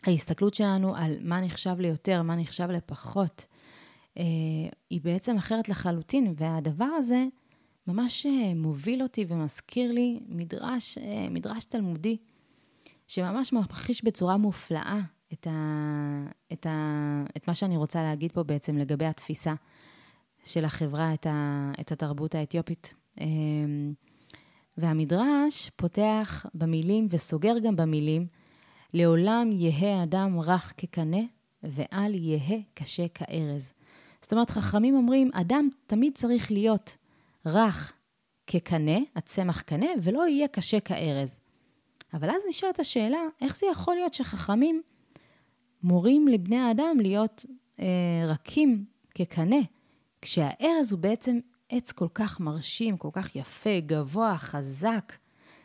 ההסתכלות 0.06 0.54
שלנו 0.54 0.96
על 0.96 1.18
מה 1.22 1.42
נחשב 1.42 1.76
ליותר, 1.80 2.22
מה 2.22 2.36
נחשב 2.36 2.68
לפחות, 2.70 3.46
אה, 4.18 4.24
היא 4.90 5.02
בעצם 5.04 5.38
אחרת 5.38 5.70
לחלוטין, 5.70 6.34
והדבר 6.38 6.86
הזה 6.98 7.26
ממש 7.88 8.26
אה, 8.26 8.54
מוביל 8.56 9.04
אותי 9.04 9.26
ומזכיר 9.28 9.92
לי 9.92 10.20
מדרש, 10.28 10.98
מדרש 11.32 11.66
תלמודי, 11.66 12.18
שממש 13.08 13.54
ממחיש 13.54 14.04
בצורה 14.04 14.38
מופלאה 14.38 15.00
את, 15.34 15.48
ה, 15.48 16.26
את, 16.54 16.66
ה, 16.66 17.24
את 17.38 17.48
מה 17.48 17.56
שאני 17.56 17.78
רוצה 17.78 18.04
להגיד 18.04 18.32
פה 18.32 18.44
בעצם 18.44 18.78
לגבי 18.78 19.06
התפיסה 19.06 19.54
של 20.44 20.66
החברה, 20.66 21.14
את, 21.14 21.26
ה, 21.26 21.72
את 21.80 21.92
התרבות 21.92 22.36
האתיופית. 22.36 22.94
אמ, 23.22 23.94
והמדרש 24.78 25.72
פותח 25.76 26.46
במילים 26.54 27.08
וסוגר 27.10 27.60
גם 27.60 27.76
במילים, 27.76 28.28
לעולם 28.94 29.50
יהא 29.52 30.04
אדם 30.04 30.40
רך 30.40 30.74
כקנה 30.78 31.22
ואל 31.64 32.16
יהא 32.16 32.60
קשה 32.74 33.08
כארז. 33.08 33.74
זאת 34.22 34.34
אומרת, 34.34 34.50
חכמים 34.50 34.96
אומרים, 34.96 35.30
אדם 35.34 35.70
תמיד 35.88 36.16
צריך 36.16 36.52
להיות 36.52 36.98
רך 37.46 37.94
כקנה, 38.48 38.98
הצמח 39.16 39.62
קנה, 39.62 39.88
ולא 40.04 40.28
יהיה 40.28 40.48
קשה 40.48 40.80
כארז. 40.80 41.40
אבל 42.14 42.30
אז 42.30 42.42
נשאלת 42.50 42.80
השאלה, 42.80 43.20
איך 43.42 43.58
זה 43.58 43.68
יכול 43.72 43.96
להיות 43.96 44.14
שחכמים 44.14 44.82
מורים 45.84 46.28
לבני 46.28 46.58
האדם 46.58 46.98
להיות 47.00 47.46
אה, 47.80 47.86
רכים 48.28 48.86
כקנה, 49.16 49.60
כשהארז 50.22 50.92
הוא 50.92 51.00
בעצם 51.00 51.40
עץ 51.70 51.92
כל 51.92 52.08
כך 52.14 52.40
מרשים, 52.40 52.98
כל 52.98 53.10
כך 53.14 53.36
יפה, 53.36 53.80
גבוה, 53.80 54.38
חזק. 54.38 55.14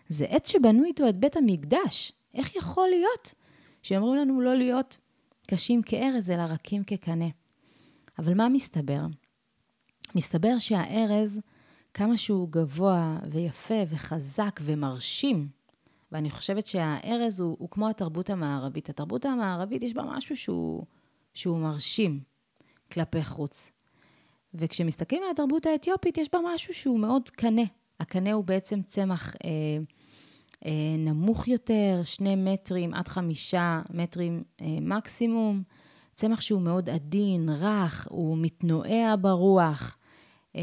זה 0.08 0.24
עץ 0.24 0.50
שבנו 0.50 0.84
איתו 0.84 1.08
את 1.08 1.16
בית 1.16 1.36
המקדש. 1.36 2.12
איך 2.34 2.56
יכול 2.56 2.88
להיות 2.88 3.34
שאומרים 3.82 4.14
לנו 4.14 4.40
לא 4.40 4.54
להיות 4.54 4.98
קשים 5.46 5.82
כארז, 5.82 6.30
אלא 6.30 6.42
רכים 6.42 6.84
כקנה? 6.84 7.28
אבל 8.18 8.34
מה 8.34 8.48
מסתבר? 8.48 9.00
מסתבר 10.14 10.58
שהארז, 10.58 11.40
כמה 11.94 12.16
שהוא 12.16 12.48
גבוה 12.50 13.18
ויפה 13.30 13.82
וחזק 13.88 14.60
ומרשים, 14.64 15.48
ואני 16.12 16.30
חושבת 16.30 16.66
שהארז 16.66 17.40
הוא, 17.40 17.56
הוא 17.58 17.68
כמו 17.70 17.88
התרבות 17.88 18.30
המערבית. 18.30 18.88
התרבות 18.88 19.24
המערבית, 19.24 19.82
יש 19.82 19.94
בה 19.94 20.02
משהו 20.02 20.36
שהוא, 20.36 20.84
שהוא 21.34 21.58
מרשים 21.58 22.20
כלפי 22.92 23.24
חוץ. 23.24 23.70
וכשמסתכלים 24.54 25.22
על 25.22 25.30
התרבות 25.30 25.66
האתיופית, 25.66 26.18
יש 26.18 26.28
בה 26.32 26.38
משהו 26.54 26.74
שהוא 26.74 26.98
מאוד 26.98 27.30
קנה. 27.30 27.62
הקנה 28.00 28.32
הוא 28.32 28.44
בעצם 28.44 28.82
צמח 28.82 29.34
אה, 29.44 29.50
אה, 30.66 30.96
נמוך 30.98 31.48
יותר, 31.48 32.00
שני 32.04 32.36
מטרים 32.36 32.94
עד 32.94 33.08
חמישה 33.08 33.82
מטרים 33.90 34.42
אה, 34.60 34.66
מקסימום. 34.80 35.62
צמח 36.14 36.40
שהוא 36.40 36.62
מאוד 36.62 36.90
עדין, 36.90 37.48
רך, 37.48 38.06
הוא 38.10 38.38
מתנועע 38.38 39.14
ברוח. 39.20 39.96
אה, 40.56 40.62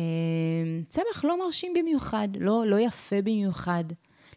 צמח 0.87 1.23
לא 1.23 1.39
מרשים 1.39 1.73
במיוחד, 1.73 2.27
לא, 2.39 2.63
לא 2.67 2.79
יפה 2.79 3.21
במיוחד. 3.21 3.83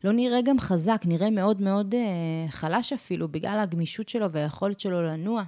לא 0.05 0.13
נראה 0.13 0.43
גם 0.43 0.59
חזק, 0.59 1.03
נראה 1.07 1.31
מאוד 1.31 1.61
מאוד 1.61 1.95
אה, 1.95 2.49
חלש 2.49 2.93
אפילו, 2.93 3.29
בגלל 3.29 3.59
הגמישות 3.63 4.09
שלו 4.09 4.33
והיכולת 4.33 4.81
שלו 4.81 5.03
לנוע. 5.03 5.43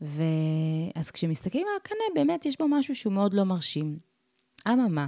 ואז 0.00 1.10
כשמסתכלים 1.10 1.66
על 1.70 1.76
הקנה, 1.80 2.04
באמת 2.14 2.46
יש 2.46 2.58
בו 2.58 2.68
משהו 2.68 2.94
שהוא 2.94 3.12
מאוד 3.12 3.34
לא 3.34 3.44
מרשים. 3.44 3.98
אממה, 4.68 5.06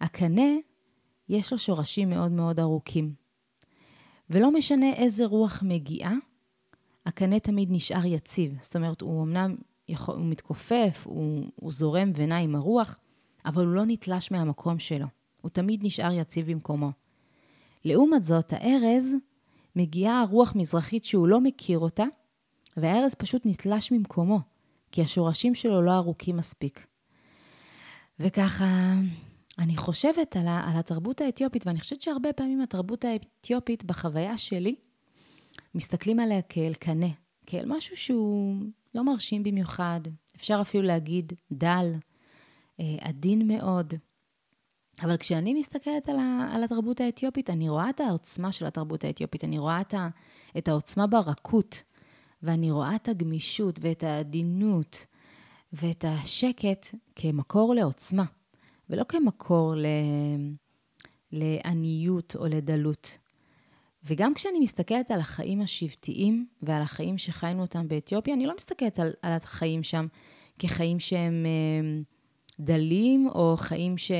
הקנה, 0.00 0.50
יש 1.28 1.52
לו 1.52 1.58
שורשים 1.58 2.10
מאוד 2.10 2.32
מאוד 2.32 2.60
ארוכים. 2.60 3.14
ולא 4.30 4.50
משנה 4.52 4.92
איזה 4.92 5.26
רוח 5.26 5.62
מגיעה, 5.66 6.14
הקנה 7.06 7.40
תמיד 7.40 7.68
נשאר 7.72 8.04
יציב. 8.04 8.58
זאת 8.60 8.76
אומרת, 8.76 9.00
הוא 9.00 9.22
אמנם 9.22 9.56
יכול, 9.88 10.14
הוא 10.14 10.26
מתכופף, 10.26 11.02
הוא, 11.04 11.44
הוא 11.56 11.72
זורם 11.72 12.12
ונע 12.14 12.36
עם 12.36 12.54
הרוח, 12.54 12.98
אבל 13.44 13.64
הוא 13.64 13.74
לא 13.74 13.84
נתלש 13.86 14.30
מהמקום 14.30 14.78
שלו. 14.78 15.06
הוא 15.40 15.50
תמיד 15.50 15.80
נשאר 15.84 16.12
יציב 16.12 16.50
במקומו. 16.50 16.90
לעומת 17.84 18.24
זאת, 18.24 18.52
הארז, 18.52 19.14
מגיעה 19.76 20.24
רוח 20.30 20.52
מזרחית 20.56 21.04
שהוא 21.04 21.28
לא 21.28 21.40
מכיר 21.40 21.78
אותה, 21.78 22.04
והארז 22.76 23.14
פשוט 23.14 23.42
נתלש 23.44 23.92
ממקומו, 23.92 24.40
כי 24.92 25.02
השורשים 25.02 25.54
שלו 25.54 25.82
לא 25.82 25.92
ארוכים 25.92 26.36
מספיק. 26.36 26.86
וככה, 28.20 28.94
אני 29.58 29.76
חושבת 29.76 30.36
על, 30.36 30.46
ה, 30.46 30.70
על 30.70 30.78
התרבות 30.78 31.20
האתיופית, 31.20 31.66
ואני 31.66 31.80
חושבת 31.80 32.00
שהרבה 32.00 32.32
פעמים 32.32 32.60
התרבות 32.60 33.04
האתיופית, 33.04 33.84
בחוויה 33.84 34.36
שלי, 34.36 34.74
מסתכלים 35.74 36.20
עליה 36.20 36.42
כאל 36.42 36.74
קנה, 36.74 37.10
כאל 37.46 37.64
משהו 37.66 37.96
שהוא 37.96 38.56
לא 38.94 39.04
מרשים 39.04 39.42
במיוחד, 39.42 40.00
אפשר 40.36 40.58
אפילו 40.60 40.82
להגיד 40.84 41.32
דל, 41.52 41.94
אה, 42.80 42.96
עדין 43.00 43.48
מאוד. 43.48 43.94
אבל 45.02 45.16
כשאני 45.16 45.54
מסתכלת 45.54 46.08
על, 46.08 46.16
ה, 46.18 46.48
על 46.52 46.64
התרבות 46.64 47.00
האתיופית, 47.00 47.50
אני 47.50 47.68
רואה 47.68 47.90
את 47.90 48.00
העוצמה 48.00 48.52
של 48.52 48.66
התרבות 48.66 49.04
האתיופית, 49.04 49.44
אני 49.44 49.58
רואה 49.58 49.80
את, 49.80 49.94
ה, 49.94 50.08
את 50.58 50.68
העוצמה 50.68 51.06
ברכות, 51.06 51.82
ואני 52.42 52.70
רואה 52.70 52.96
את 52.96 53.08
הגמישות 53.08 53.78
ואת 53.82 54.02
העדינות 54.02 55.06
ואת 55.72 56.04
השקט 56.08 56.86
כמקור 57.16 57.74
לעוצמה, 57.74 58.24
ולא 58.90 59.04
כמקור 59.08 59.74
ל, 59.74 59.86
לעניות 61.32 62.36
או 62.36 62.46
לדלות. 62.46 63.18
וגם 64.04 64.34
כשאני 64.34 64.60
מסתכלת 64.60 65.10
על 65.10 65.20
החיים 65.20 65.60
השבטיים 65.60 66.46
ועל 66.62 66.82
החיים 66.82 67.18
שחיינו 67.18 67.62
אותם 67.62 67.88
באתיופיה, 67.88 68.34
אני 68.34 68.46
לא 68.46 68.56
מסתכלת 68.56 68.98
על, 68.98 69.12
על 69.22 69.32
החיים 69.32 69.82
שם 69.82 70.06
כחיים 70.58 71.00
שהם 71.00 71.46
אה, 71.46 72.00
דלים 72.60 73.28
או 73.28 73.54
חיים 73.56 73.98
ש... 73.98 74.10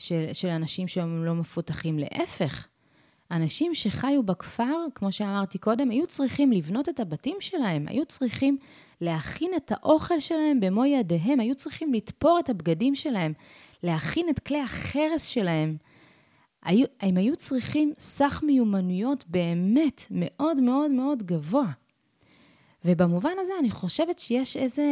של, 0.00 0.24
של 0.32 0.48
אנשים 0.48 0.88
שהם 0.88 1.24
לא 1.24 1.34
מפותחים. 1.34 1.98
להפך, 1.98 2.66
אנשים 3.30 3.74
שחיו 3.74 4.22
בכפר, 4.22 4.86
כמו 4.94 5.12
שאמרתי 5.12 5.58
קודם, 5.58 5.90
היו 5.90 6.06
צריכים 6.06 6.52
לבנות 6.52 6.88
את 6.88 7.00
הבתים 7.00 7.36
שלהם, 7.40 7.88
היו 7.88 8.06
צריכים 8.06 8.58
להכין 9.00 9.50
את 9.56 9.72
האוכל 9.72 10.20
שלהם 10.20 10.60
במו 10.60 10.84
ידיהם, 10.84 11.40
היו 11.40 11.54
צריכים 11.54 11.94
לתפור 11.94 12.38
את 12.38 12.50
הבגדים 12.50 12.94
שלהם, 12.94 13.32
להכין 13.82 14.26
את 14.30 14.38
כלי 14.38 14.60
החרס 14.60 15.26
שלהם. 15.26 15.76
היו, 16.62 16.86
הם 17.00 17.16
היו 17.16 17.36
צריכים 17.36 17.92
סך 17.98 18.42
מיומנויות 18.46 19.24
באמת 19.28 20.02
מאוד 20.10 20.60
מאוד 20.60 20.90
מאוד 20.90 21.22
גבוה. 21.22 21.70
ובמובן 22.84 23.32
הזה 23.38 23.52
אני 23.58 23.70
חושבת 23.70 24.18
שיש 24.18 24.56
איזה 24.56 24.84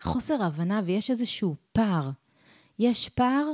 חוסר 0.00 0.42
הבנה 0.42 0.80
ויש 0.84 1.10
איזשהו 1.10 1.54
פער. 1.72 2.10
יש 2.78 3.08
פער 3.08 3.52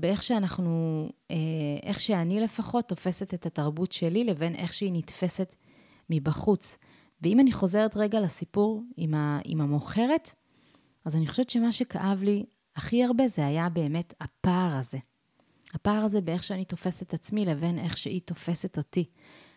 באיך 0.00 0.22
שאנחנו, 0.22 1.08
אה, 1.30 1.36
איך 1.82 2.00
שאני 2.00 2.40
לפחות 2.40 2.88
תופסת 2.88 3.34
את 3.34 3.46
התרבות 3.46 3.92
שלי 3.92 4.24
לבין 4.24 4.54
איך 4.54 4.72
שהיא 4.72 4.92
נתפסת 4.92 5.54
מבחוץ. 6.10 6.78
ואם 7.22 7.40
אני 7.40 7.52
חוזרת 7.52 7.96
רגע 7.96 8.20
לסיפור 8.20 8.82
עם, 8.96 9.14
ה, 9.14 9.40
עם 9.44 9.60
המוכרת, 9.60 10.34
אז 11.04 11.16
אני 11.16 11.26
חושבת 11.26 11.50
שמה 11.50 11.72
שכאב 11.72 12.22
לי 12.22 12.44
הכי 12.76 13.04
הרבה 13.04 13.28
זה 13.28 13.46
היה 13.46 13.68
באמת 13.68 14.14
הפער 14.20 14.76
הזה. 14.78 14.98
הפער 15.74 16.04
הזה 16.04 16.20
באיך 16.20 16.44
שאני 16.44 16.64
תופסת 16.64 17.14
עצמי 17.14 17.44
לבין 17.44 17.78
איך 17.78 17.96
שהיא 17.96 18.20
תופסת 18.24 18.78
אותי. 18.78 19.04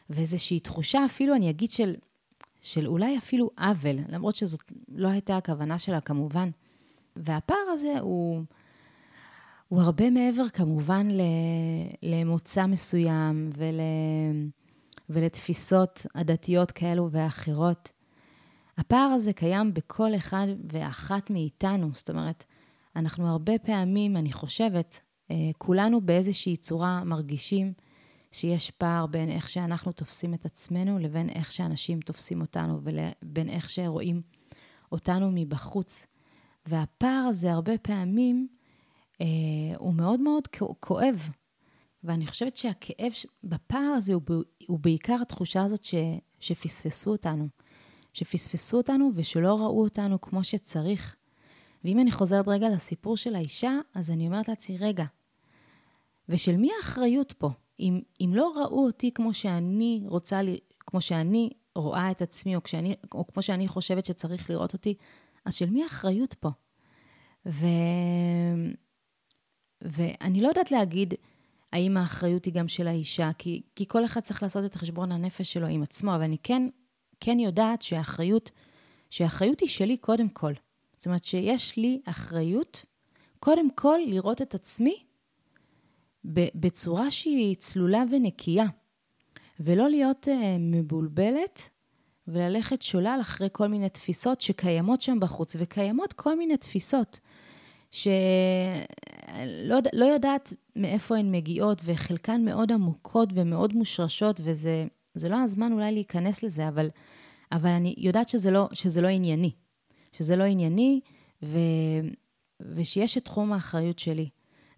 ואיזושהי 0.10 0.60
תחושה 0.60 1.06
אפילו, 1.06 1.36
אני 1.36 1.50
אגיד, 1.50 1.72
של, 1.72 1.96
של 2.62 2.88
אולי 2.88 3.18
אפילו 3.18 3.50
עוול, 3.58 3.96
למרות 4.10 4.36
שזאת 4.36 4.72
לא 4.90 5.08
הייתה 5.08 5.38
הכוונה 5.38 5.80
שלה 5.80 6.02
כמובן. 6.02 6.50
והפער 7.16 7.58
הזה 7.74 8.00
הוא... 8.00 8.44
הוא 9.76 9.82
הרבה 9.82 10.10
מעבר 10.10 10.50
כמובן 10.50 11.08
למוצא 12.04 12.66
מסוים 12.66 13.50
ול, 13.58 13.80
ולתפיסות 15.10 16.06
עדתיות 16.14 16.72
כאלו 16.72 17.10
ואחרות. 17.12 17.90
הפער 18.78 19.12
הזה 19.16 19.34
קיים 19.34 19.74
בכל 19.74 20.16
אחד 20.16 20.48
ואחת 20.72 21.30
מאיתנו, 21.30 21.90
זאת 21.94 22.10
אומרת, 22.10 22.44
אנחנו 22.96 23.28
הרבה 23.28 23.54
פעמים, 23.58 24.18
אני 24.18 24.34
חושבת, 24.34 25.02
אה, 25.32 25.36
כולנו 25.58 26.02
באיזושהי 26.02 26.58
צורה 26.58 27.04
מרגישים 27.04 27.74
שיש 28.32 28.72
פער 28.72 29.06
בין 29.06 29.30
איך 29.30 29.50
שאנחנו 29.50 29.92
תופסים 29.92 30.34
את 30.34 30.46
עצמנו 30.46 31.00
לבין 31.00 31.30
איך 31.30 31.52
שאנשים 31.52 32.00
תופסים 32.00 32.42
אותנו 32.42 32.80
ובין 32.84 33.50
איך 33.50 33.70
שרואים 33.70 34.22
אותנו 34.92 35.32
מבחוץ. 35.34 36.06
והפער 36.66 37.26
הזה 37.30 37.52
הרבה 37.52 37.78
פעמים 37.78 38.48
הוא 39.78 39.94
מאוד 39.94 40.20
מאוד 40.20 40.48
כואב. 40.80 41.30
ואני 42.04 42.28
חושבת 42.28 42.56
שהכאב 42.56 43.12
בפער 43.44 43.94
הזה 43.98 44.14
הוא, 44.14 44.22
הוא 44.68 44.80
בעיקר 44.80 45.18
התחושה 45.22 45.64
הזאת 45.64 45.84
ש, 45.84 45.96
שפספסו 46.40 47.12
אותנו. 47.12 47.48
שפספסו 48.14 48.78
אותנו 48.78 49.12
ושלא 49.16 49.56
ראו 49.56 49.84
אותנו 49.84 50.22
כמו 50.22 50.44
שצריך. 50.44 51.16
ואם 51.84 52.00
אני 52.00 52.12
חוזרת 52.12 52.48
רגע 52.48 52.70
לסיפור 52.70 53.18
של 53.18 53.36
האישה, 53.36 53.72
אז 53.94 54.12
אני 54.12 54.28
אומרת 54.28 54.48
לעצמי, 54.48 54.78
רגע, 54.78 55.06
ושל 56.30 56.58
מי 56.58 56.70
האחריות 56.78 57.34
פה? 57.34 57.50
אם, 57.80 58.02
אם 58.22 58.32
לא 58.34 58.54
ראו 58.56 58.86
אותי 58.86 59.12
כמו 59.12 59.34
שאני 59.34 60.04
רוצה, 60.08 60.42
כמו 60.80 61.02
שאני 61.02 61.50
רואה 61.76 62.12
את 62.12 62.22
עצמי, 62.22 62.56
או, 62.56 62.64
כשאני, 62.64 62.96
או 63.14 63.28
כמו 63.28 63.42
שאני 63.44 63.68
חושבת 63.68 64.06
שצריך 64.06 64.50
לראות 64.50 64.74
אותי, 64.74 64.96
אז 65.46 65.56
של 65.56 65.70
מי 65.70 65.84
האחריות 65.84 66.34
פה? 66.34 66.50
ו... 67.46 67.66
ואני 69.82 70.42
לא 70.42 70.48
יודעת 70.48 70.72
להגיד 70.72 71.14
האם 71.74 71.98
האחריות 71.98 72.46
היא 72.46 72.54
גם 72.54 72.68
של 72.68 72.88
האישה, 72.88 73.30
כי, 73.38 73.62
כי 73.76 73.86
כל 73.88 74.06
אחד 74.06 74.22
צריך 74.22 74.44
לעשות 74.44 74.66
את 74.66 74.76
חשבון 74.76 75.12
הנפש 75.12 75.54
שלו 75.54 75.68
עם 75.68 75.84
עצמו, 75.84 76.16
אבל 76.16 76.24
אני 76.24 76.38
כן, 76.44 76.68
כן 77.20 77.40
יודעת 77.40 77.82
שהאחריות, 77.82 78.52
שהאחריות 79.10 79.60
היא 79.60 79.70
שלי 79.70 79.98
קודם 79.98 80.30
כל. 80.30 80.54
זאת 80.92 81.06
אומרת 81.06 81.24
שיש 81.24 81.78
לי 81.78 82.02
אחריות 82.06 82.86
קודם 83.40 83.72
כל 83.72 84.00
לראות 84.08 84.42
את 84.42 84.56
עצמי 84.56 85.04
בצורה 86.56 87.12
שהיא 87.12 87.56
צלולה 87.56 88.04
ונקייה, 88.12 88.66
ולא 89.60 89.90
להיות 89.90 90.28
uh, 90.28 90.32
מבולבלת 90.60 91.70
וללכת 92.28 92.82
שולל 92.82 93.18
אחרי 93.22 93.48
כל 93.52 93.68
מיני 93.68 93.90
תפיסות 93.90 94.42
שקיימות 94.42 95.02
שם 95.02 95.20
בחוץ, 95.20 95.56
וקיימות 95.60 96.14
כל 96.14 96.38
מיני 96.38 96.58
תפיסות 96.58 97.20
שלא 97.92 98.12
לא 99.94 100.06
יודעת 100.06 100.54
מאיפה 100.76 101.18
הן 101.18 101.32
מגיעות, 101.32 101.82
וחלקן 101.86 102.46
מאוד 102.46 102.72
עמוקות 102.72 103.30
ומאוד 103.34 103.76
מושרשות, 103.76 104.42
וזה 104.44 105.30
לא 105.30 105.36
הזמן 105.36 105.72
אולי 105.72 105.92
להיכנס 105.92 106.44
לזה, 106.44 106.68
אבל, 106.68 106.90
אבל 107.52 107.70
אני 107.70 107.96
יודעת 107.98 108.30
שזה 108.30 108.52
לא, 108.52 108.70
שזה 108.74 109.02
לא 109.02 109.08
ענייני. 109.08 109.52
שזה 110.12 110.36
לא 110.36 110.44
ענייני, 110.44 111.00
ו, 111.44 111.60
ושיש 112.60 113.18
את 113.18 113.26
תחום 113.26 113.54
האחריות 113.54 114.00
שלי. 114.00 114.30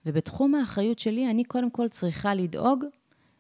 ובתחום 0.06 0.56
האחריות 0.56 1.00
שלי, 1.00 1.32
אני 1.32 1.44
קודם 1.44 1.70
כל 1.70 1.88
צריכה 1.88 2.36
לדאוג 2.36 2.86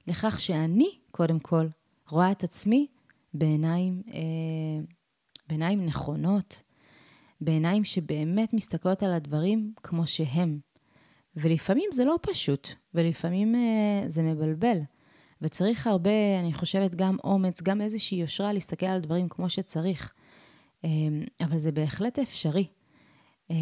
לכך 0.08 0.40
שאני, 0.40 0.90
קודם 1.12 1.40
כל, 1.40 1.68
רואה 2.10 2.32
את 2.32 2.44
עצמי 2.44 2.88
בעיניים, 3.34 4.02
אה, 4.14 4.86
בעיניים 5.48 5.86
נכונות, 5.86 6.62
בעיניים 7.42 7.84
שבאמת 7.84 8.54
מסתכלות 8.54 9.04
על 9.04 9.14
הדברים 9.14 9.74
כמו 9.84 10.08
שהם. 10.08 10.67
ולפעמים 11.38 11.89
זה 11.94 12.06
לא 12.06 12.20
פשוט, 12.22 12.70
ולפעמים 12.94 13.56
אה, 13.56 14.10
זה 14.10 14.24
מבלבל. 14.24 14.77
וצריך 15.41 15.88
הרבה, 15.88 16.39
אני 16.39 16.53
חושבת, 16.53 16.96
גם 16.96 17.17
אומץ, 17.24 17.62
גם 17.62 17.82
איזושהי 17.82 18.17
יושרה 18.17 18.53
להסתכל 18.53 18.86
על 18.86 19.00
דברים 19.00 19.30
כמו 19.30 19.50
שצריך. 19.50 20.13
אה, 20.86 20.89
אבל 21.41 21.58
זה 21.58 21.71
בהחלט 21.71 22.19
אפשרי. 22.19 22.67
אה, 23.52 23.56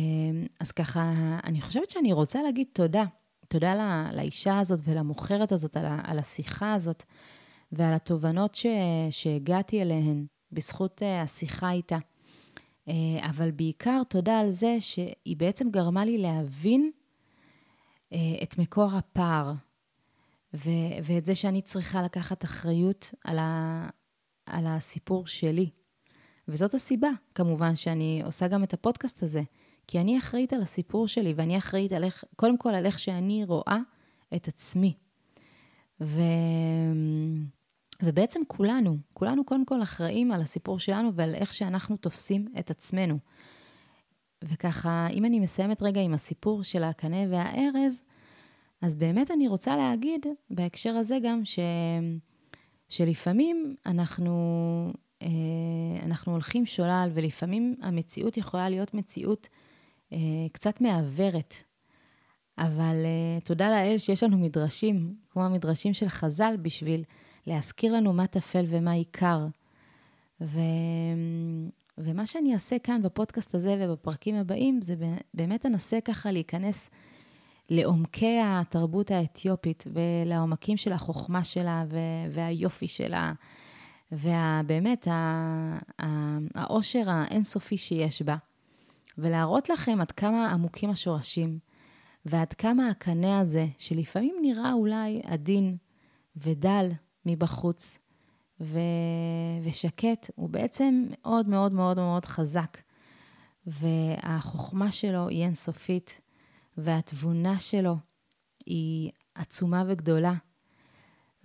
אז 0.60 0.72
ככה, 0.72 1.14
אני 1.44 1.62
חושבת 1.62 1.90
שאני 1.90 2.14
רוצה 2.14 2.44
להגיד 2.44 2.68
תודה. 2.74 3.06
תודה 3.48 3.76
לא, 3.76 4.18
לאישה 4.18 4.60
הזאת 4.60 4.80
ולמוכרת 4.84 5.52
הזאת 5.52 5.78
על, 5.78 5.86
על 6.04 6.20
השיחה 6.20 6.74
הזאת 6.74 7.04
ועל 7.72 7.94
התובנות 7.94 8.56
ש, 8.56 8.66
שהגעתי 9.12 9.82
אליהן 9.82 10.26
בזכות 10.52 11.02
uh, 11.02 11.24
השיחה 11.24 11.72
איתה. 11.72 11.98
Uh, 12.90 12.92
אבל 13.30 13.52
בעיקר 13.52 14.02
תודה 14.10 14.40
על 14.40 14.50
זה 14.50 14.78
שהיא 14.80 15.38
בעצם 15.38 15.70
גרמה 15.70 16.06
לי 16.06 16.18
להבין 16.18 16.92
את 18.44 18.58
מקור 18.58 18.92
הפער, 18.94 19.54
ו- 20.54 20.96
ואת 21.04 21.26
זה 21.26 21.36
שאני 21.36 21.62
צריכה 21.62 22.02
לקחת 22.02 22.46
אחריות 22.46 23.14
על, 23.24 23.40
ה- 23.40 23.90
על 24.46 24.68
הסיפור 24.68 25.28
שלי. 25.28 25.70
וזאת 26.48 26.74
הסיבה, 26.74 27.10
כמובן, 27.36 27.76
שאני 27.76 28.22
עושה 28.26 28.48
גם 28.48 28.64
את 28.64 28.74
הפודקאסט 28.74 29.24
הזה. 29.24 29.42
כי 29.88 30.00
אני 30.00 30.18
אחראית 30.18 30.54
על 30.54 30.62
הסיפור 30.62 31.08
שלי, 31.08 31.34
ואני 31.36 31.58
אחראית 31.58 31.92
על 31.92 32.04
איך, 32.04 32.24
קודם 32.36 32.58
כל 32.58 32.70
על 32.70 32.86
איך 32.86 33.00
שאני 33.00 33.44
רואה 33.46 33.78
את 34.36 34.48
עצמי. 34.48 34.94
ו... 36.02 36.22
ובעצם 38.04 38.42
כולנו, 38.48 38.98
כולנו 39.14 39.46
קודם 39.46 39.66
כל 39.66 39.84
אחראים 39.84 40.32
על 40.32 40.42
הסיפור 40.42 40.80
שלנו 40.80 41.14
ועל 41.14 41.36
איך 41.36 41.54
שאנחנו 41.54 41.98
תופסים 41.98 42.48
את 42.60 42.70
עצמנו. 42.70 43.20
וככה, 44.50 45.08
אם 45.12 45.26
אני 45.26 45.40
מסיימת 45.40 45.84
רגע 45.84 46.02
עם 46.02 46.14
הסיפור 46.14 46.64
של 46.64 46.84
הקנה 46.84 47.18
והארז, 47.30 48.02
אז 48.82 48.96
באמת 48.96 49.32
אני 49.32 49.48
רוצה 49.48 49.76
להגיד 49.76 50.26
בהקשר 50.50 50.90
הזה 50.90 51.18
גם 51.24 51.46
ש... 51.46 51.60
שלפעמים 52.90 53.76
אנחנו, 53.86 54.34
אה, 55.22 55.28
אנחנו 56.04 56.32
הולכים 56.32 56.66
שולל, 56.66 57.10
ולפעמים 57.14 57.76
המציאות 57.82 58.38
יכולה 58.38 58.70
להיות 58.70 58.94
מציאות 58.94 59.48
אה, 60.14 60.18
קצת 60.52 60.82
מעוורת. 60.82 61.56
אבל 62.58 62.96
אה, 63.06 63.40
תודה 63.44 63.70
לאל 63.70 63.98
שיש 63.98 64.24
לנו 64.24 64.38
מדרשים, 64.38 65.16
כמו 65.30 65.46
המדרשים 65.46 65.94
של 65.94 66.10
חז"ל, 66.10 66.56
בשביל 66.62 67.04
להזכיר 67.48 67.94
לנו 67.94 68.14
מה 68.14 68.28
טפל 68.28 68.66
ומה 68.70 68.92
עיקר. 68.92 69.48
ו... 70.42 70.60
ומה 71.98 72.26
שאני 72.26 72.54
אעשה 72.54 72.80
כאן 72.80 73.02
בפודקאסט 73.02 73.56
הזה 73.56 73.78
ובפרקים 73.80 74.36
הבאים, 74.36 74.82
זה 74.82 74.96
באמת 75.34 75.66
אנסה 75.66 76.02
ככה 76.02 76.32
להיכנס 76.32 76.90
לעומקי 77.70 78.40
התרבות 78.44 79.12
האתיופית 79.12 79.84
ולעומקים 79.94 80.78
של 80.78 80.94
החוכמה 80.94 81.44
שלה 81.44 81.84
והיופי 82.32 82.88
שלה, 82.88 83.34
ובאמת 84.12 85.08
העושר 86.56 87.10
האינסופי 87.10 87.78
שיש 87.78 88.22
בה. 88.22 88.36
ולהראות 89.18 89.70
לכם 89.70 90.02
עד 90.02 90.12
כמה 90.12 90.52
עמוקים 90.52 90.90
השורשים, 90.90 91.60
ועד 92.26 92.54
כמה 92.54 92.90
הקנה 92.90 93.40
הזה, 93.40 93.68
שלפעמים 93.78 94.36
נראה 94.42 94.74
אולי 94.74 95.22
עדין 95.26 95.78
ודל 96.38 96.90
מבחוץ, 97.26 97.98
ו... 98.62 98.80
ושקט, 99.64 100.32
הוא 100.36 100.50
בעצם 100.50 101.06
מאוד 101.10 101.50
מאוד 101.50 101.74
מאוד 101.74 101.98
מאוד 101.98 102.26
חזק. 102.26 102.78
והחוכמה 103.68 104.92
שלו 104.92 105.28
היא 105.28 105.44
אינסופית, 105.44 106.22
והתבונה 106.78 107.60
שלו 107.60 107.98
היא 108.66 109.12
עצומה 109.36 109.84
וגדולה. 109.88 110.34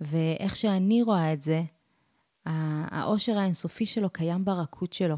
ואיך 0.01 0.55
שאני 0.55 1.01
רואה 1.03 1.33
את 1.33 1.41
זה, 1.41 1.63
העושר 2.45 3.37
האינסופי 3.37 3.85
שלו 3.85 4.09
קיים 4.09 4.45
ברכות 4.45 4.93
שלו. 4.93 5.17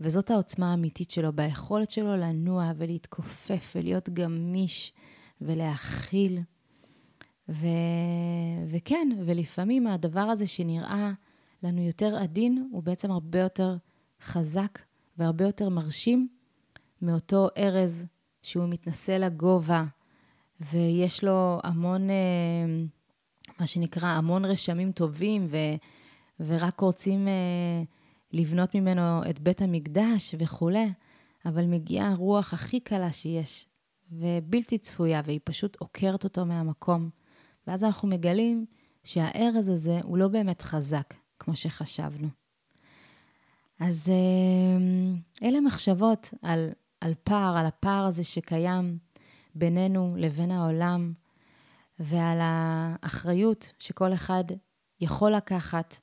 וזאת 0.00 0.30
העוצמה 0.30 0.70
האמיתית 0.70 1.10
שלו, 1.10 1.32
ביכולת 1.32 1.90
שלו 1.90 2.16
לנוע 2.16 2.72
ולהתכופף 2.76 3.72
ולהיות 3.76 4.08
גמיש 4.08 4.92
ולהכיל. 5.40 6.40
ו... 7.48 7.66
וכן, 8.70 9.08
ולפעמים 9.26 9.86
הדבר 9.86 10.20
הזה 10.20 10.46
שנראה 10.46 11.12
לנו 11.62 11.82
יותר 11.82 12.16
עדין, 12.16 12.68
הוא 12.72 12.82
בעצם 12.82 13.10
הרבה 13.10 13.38
יותר 13.38 13.76
חזק 14.22 14.78
והרבה 15.18 15.44
יותר 15.44 15.68
מרשים 15.68 16.28
מאותו 17.02 17.48
ארז 17.58 18.04
שהוא 18.42 18.68
מתנשא 18.68 19.12
לגובה, 19.12 19.84
ויש 20.72 21.24
לו 21.24 21.58
המון, 21.62 22.10
אה, 22.10 22.14
מה 23.60 23.66
שנקרא, 23.66 24.08
המון 24.08 24.44
רשמים 24.44 24.92
טובים, 24.92 25.46
ו... 25.50 25.56
ורק 26.46 26.80
רוצים 26.80 27.28
אה, 27.28 27.82
לבנות 28.32 28.74
ממנו 28.74 29.30
את 29.30 29.40
בית 29.40 29.62
המקדש 29.62 30.34
וכולי, 30.38 30.92
אבל 31.46 31.66
מגיעה 31.66 32.10
הרוח 32.10 32.54
הכי 32.54 32.80
קלה 32.80 33.12
שיש, 33.12 33.66
ובלתי 34.12 34.78
צפויה, 34.78 35.22
והיא 35.24 35.40
פשוט 35.44 35.76
עוקרת 35.80 36.24
אותו 36.24 36.46
מהמקום. 36.46 37.10
ואז 37.66 37.84
אנחנו 37.84 38.08
מגלים 38.08 38.66
שהארז 39.04 39.68
הזה 39.68 40.00
הוא 40.02 40.18
לא 40.18 40.28
באמת 40.28 40.62
חזק, 40.62 41.14
כמו 41.38 41.56
שחשבנו. 41.56 42.28
אז 43.80 44.08
אה, 44.08 45.48
אלה 45.48 45.60
מחשבות 45.60 46.34
על, 46.42 46.70
על 47.00 47.14
פער, 47.24 47.56
על 47.56 47.66
הפער 47.66 48.04
הזה 48.04 48.24
שקיים 48.24 48.98
בינינו 49.54 50.14
לבין 50.18 50.50
העולם, 50.50 51.12
ועל 51.98 52.38
האחריות 52.40 53.72
שכל 53.78 54.12
אחד 54.12 54.44
יכול 55.00 55.34
לקחת 55.34 55.94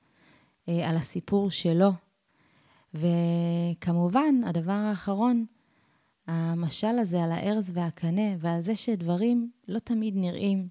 אה, 0.69 0.89
על 0.89 0.95
הסיפור 0.95 1.51
שלו. 1.51 1.91
וכמובן, 2.93 4.35
הדבר 4.45 4.71
האחרון, 4.71 5.45
המשל 6.27 6.99
הזה 6.99 7.23
על 7.23 7.31
הארז 7.31 7.71
והקנה 7.73 8.35
ועל 8.39 8.61
זה 8.61 8.75
שדברים 8.75 9.51
לא 9.67 9.79
תמיד 9.79 10.13
נראים 10.17 10.67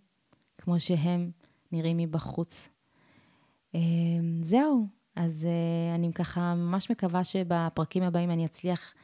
כמו 0.59 0.81
שהם 0.81 1.31
נראים 1.73 1.97
מבחוץ. 1.97 2.69
אה, 3.75 3.81
זהו, 4.43 4.87
אז 5.17 5.45
אה, 5.45 5.95
אני 5.95 6.13
ככה 6.13 6.55
ממש 6.55 6.91
מקווה 6.91 7.25
שבפרקים 7.25 8.03
הבאים 8.03 8.31
אני 8.31 8.47
אצליח 8.47 8.95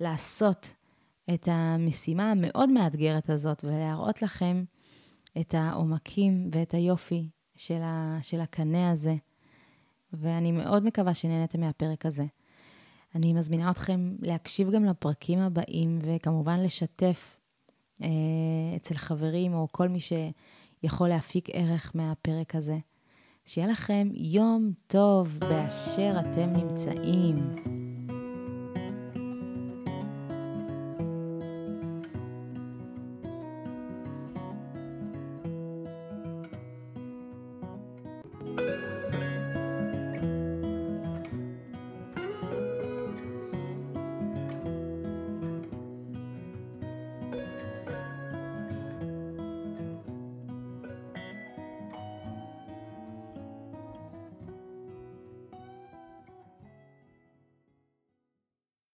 לעשות 0.00 0.74
את 1.34 1.48
המשימה 1.50 2.30
המאוד 2.30 2.70
מאתגרת 2.70 3.30
הזאת 3.30 3.64
ולהראות 3.64 4.22
לכם 4.22 4.64
את 5.40 5.54
העומקים 5.54 6.48
ואת 6.52 6.74
היופי 6.74 7.28
של, 7.56 7.80
ה, 7.82 8.18
של 8.22 8.40
הקנה 8.40 8.90
הזה. 8.90 9.14
ואני 10.12 10.52
מאוד 10.52 10.84
מקווה 10.84 11.14
שנהנתם 11.14 11.60
מהפרק 11.60 12.06
הזה. 12.06 12.24
אני 13.14 13.32
מזמינה 13.32 13.70
אתכם 13.70 14.16
להקשיב 14.20 14.70
גם 14.70 14.84
לפרקים 14.84 15.38
הבאים, 15.38 15.98
וכמובן 16.02 16.60
לשתף 16.60 17.36
אה, 18.02 18.08
אצל 18.76 18.94
חברים 18.94 19.54
או 19.54 19.68
כל 19.72 19.88
מי 19.88 20.00
שיכול 20.80 21.08
להפיק 21.08 21.48
ערך 21.52 21.92
מהפרק 21.94 22.54
הזה. 22.54 22.78
שיהיה 23.44 23.68
לכם 23.68 24.08
יום 24.14 24.72
טוב 24.86 25.38
באשר 25.38 26.16
אתם 26.20 26.52
נמצאים. 26.52 27.79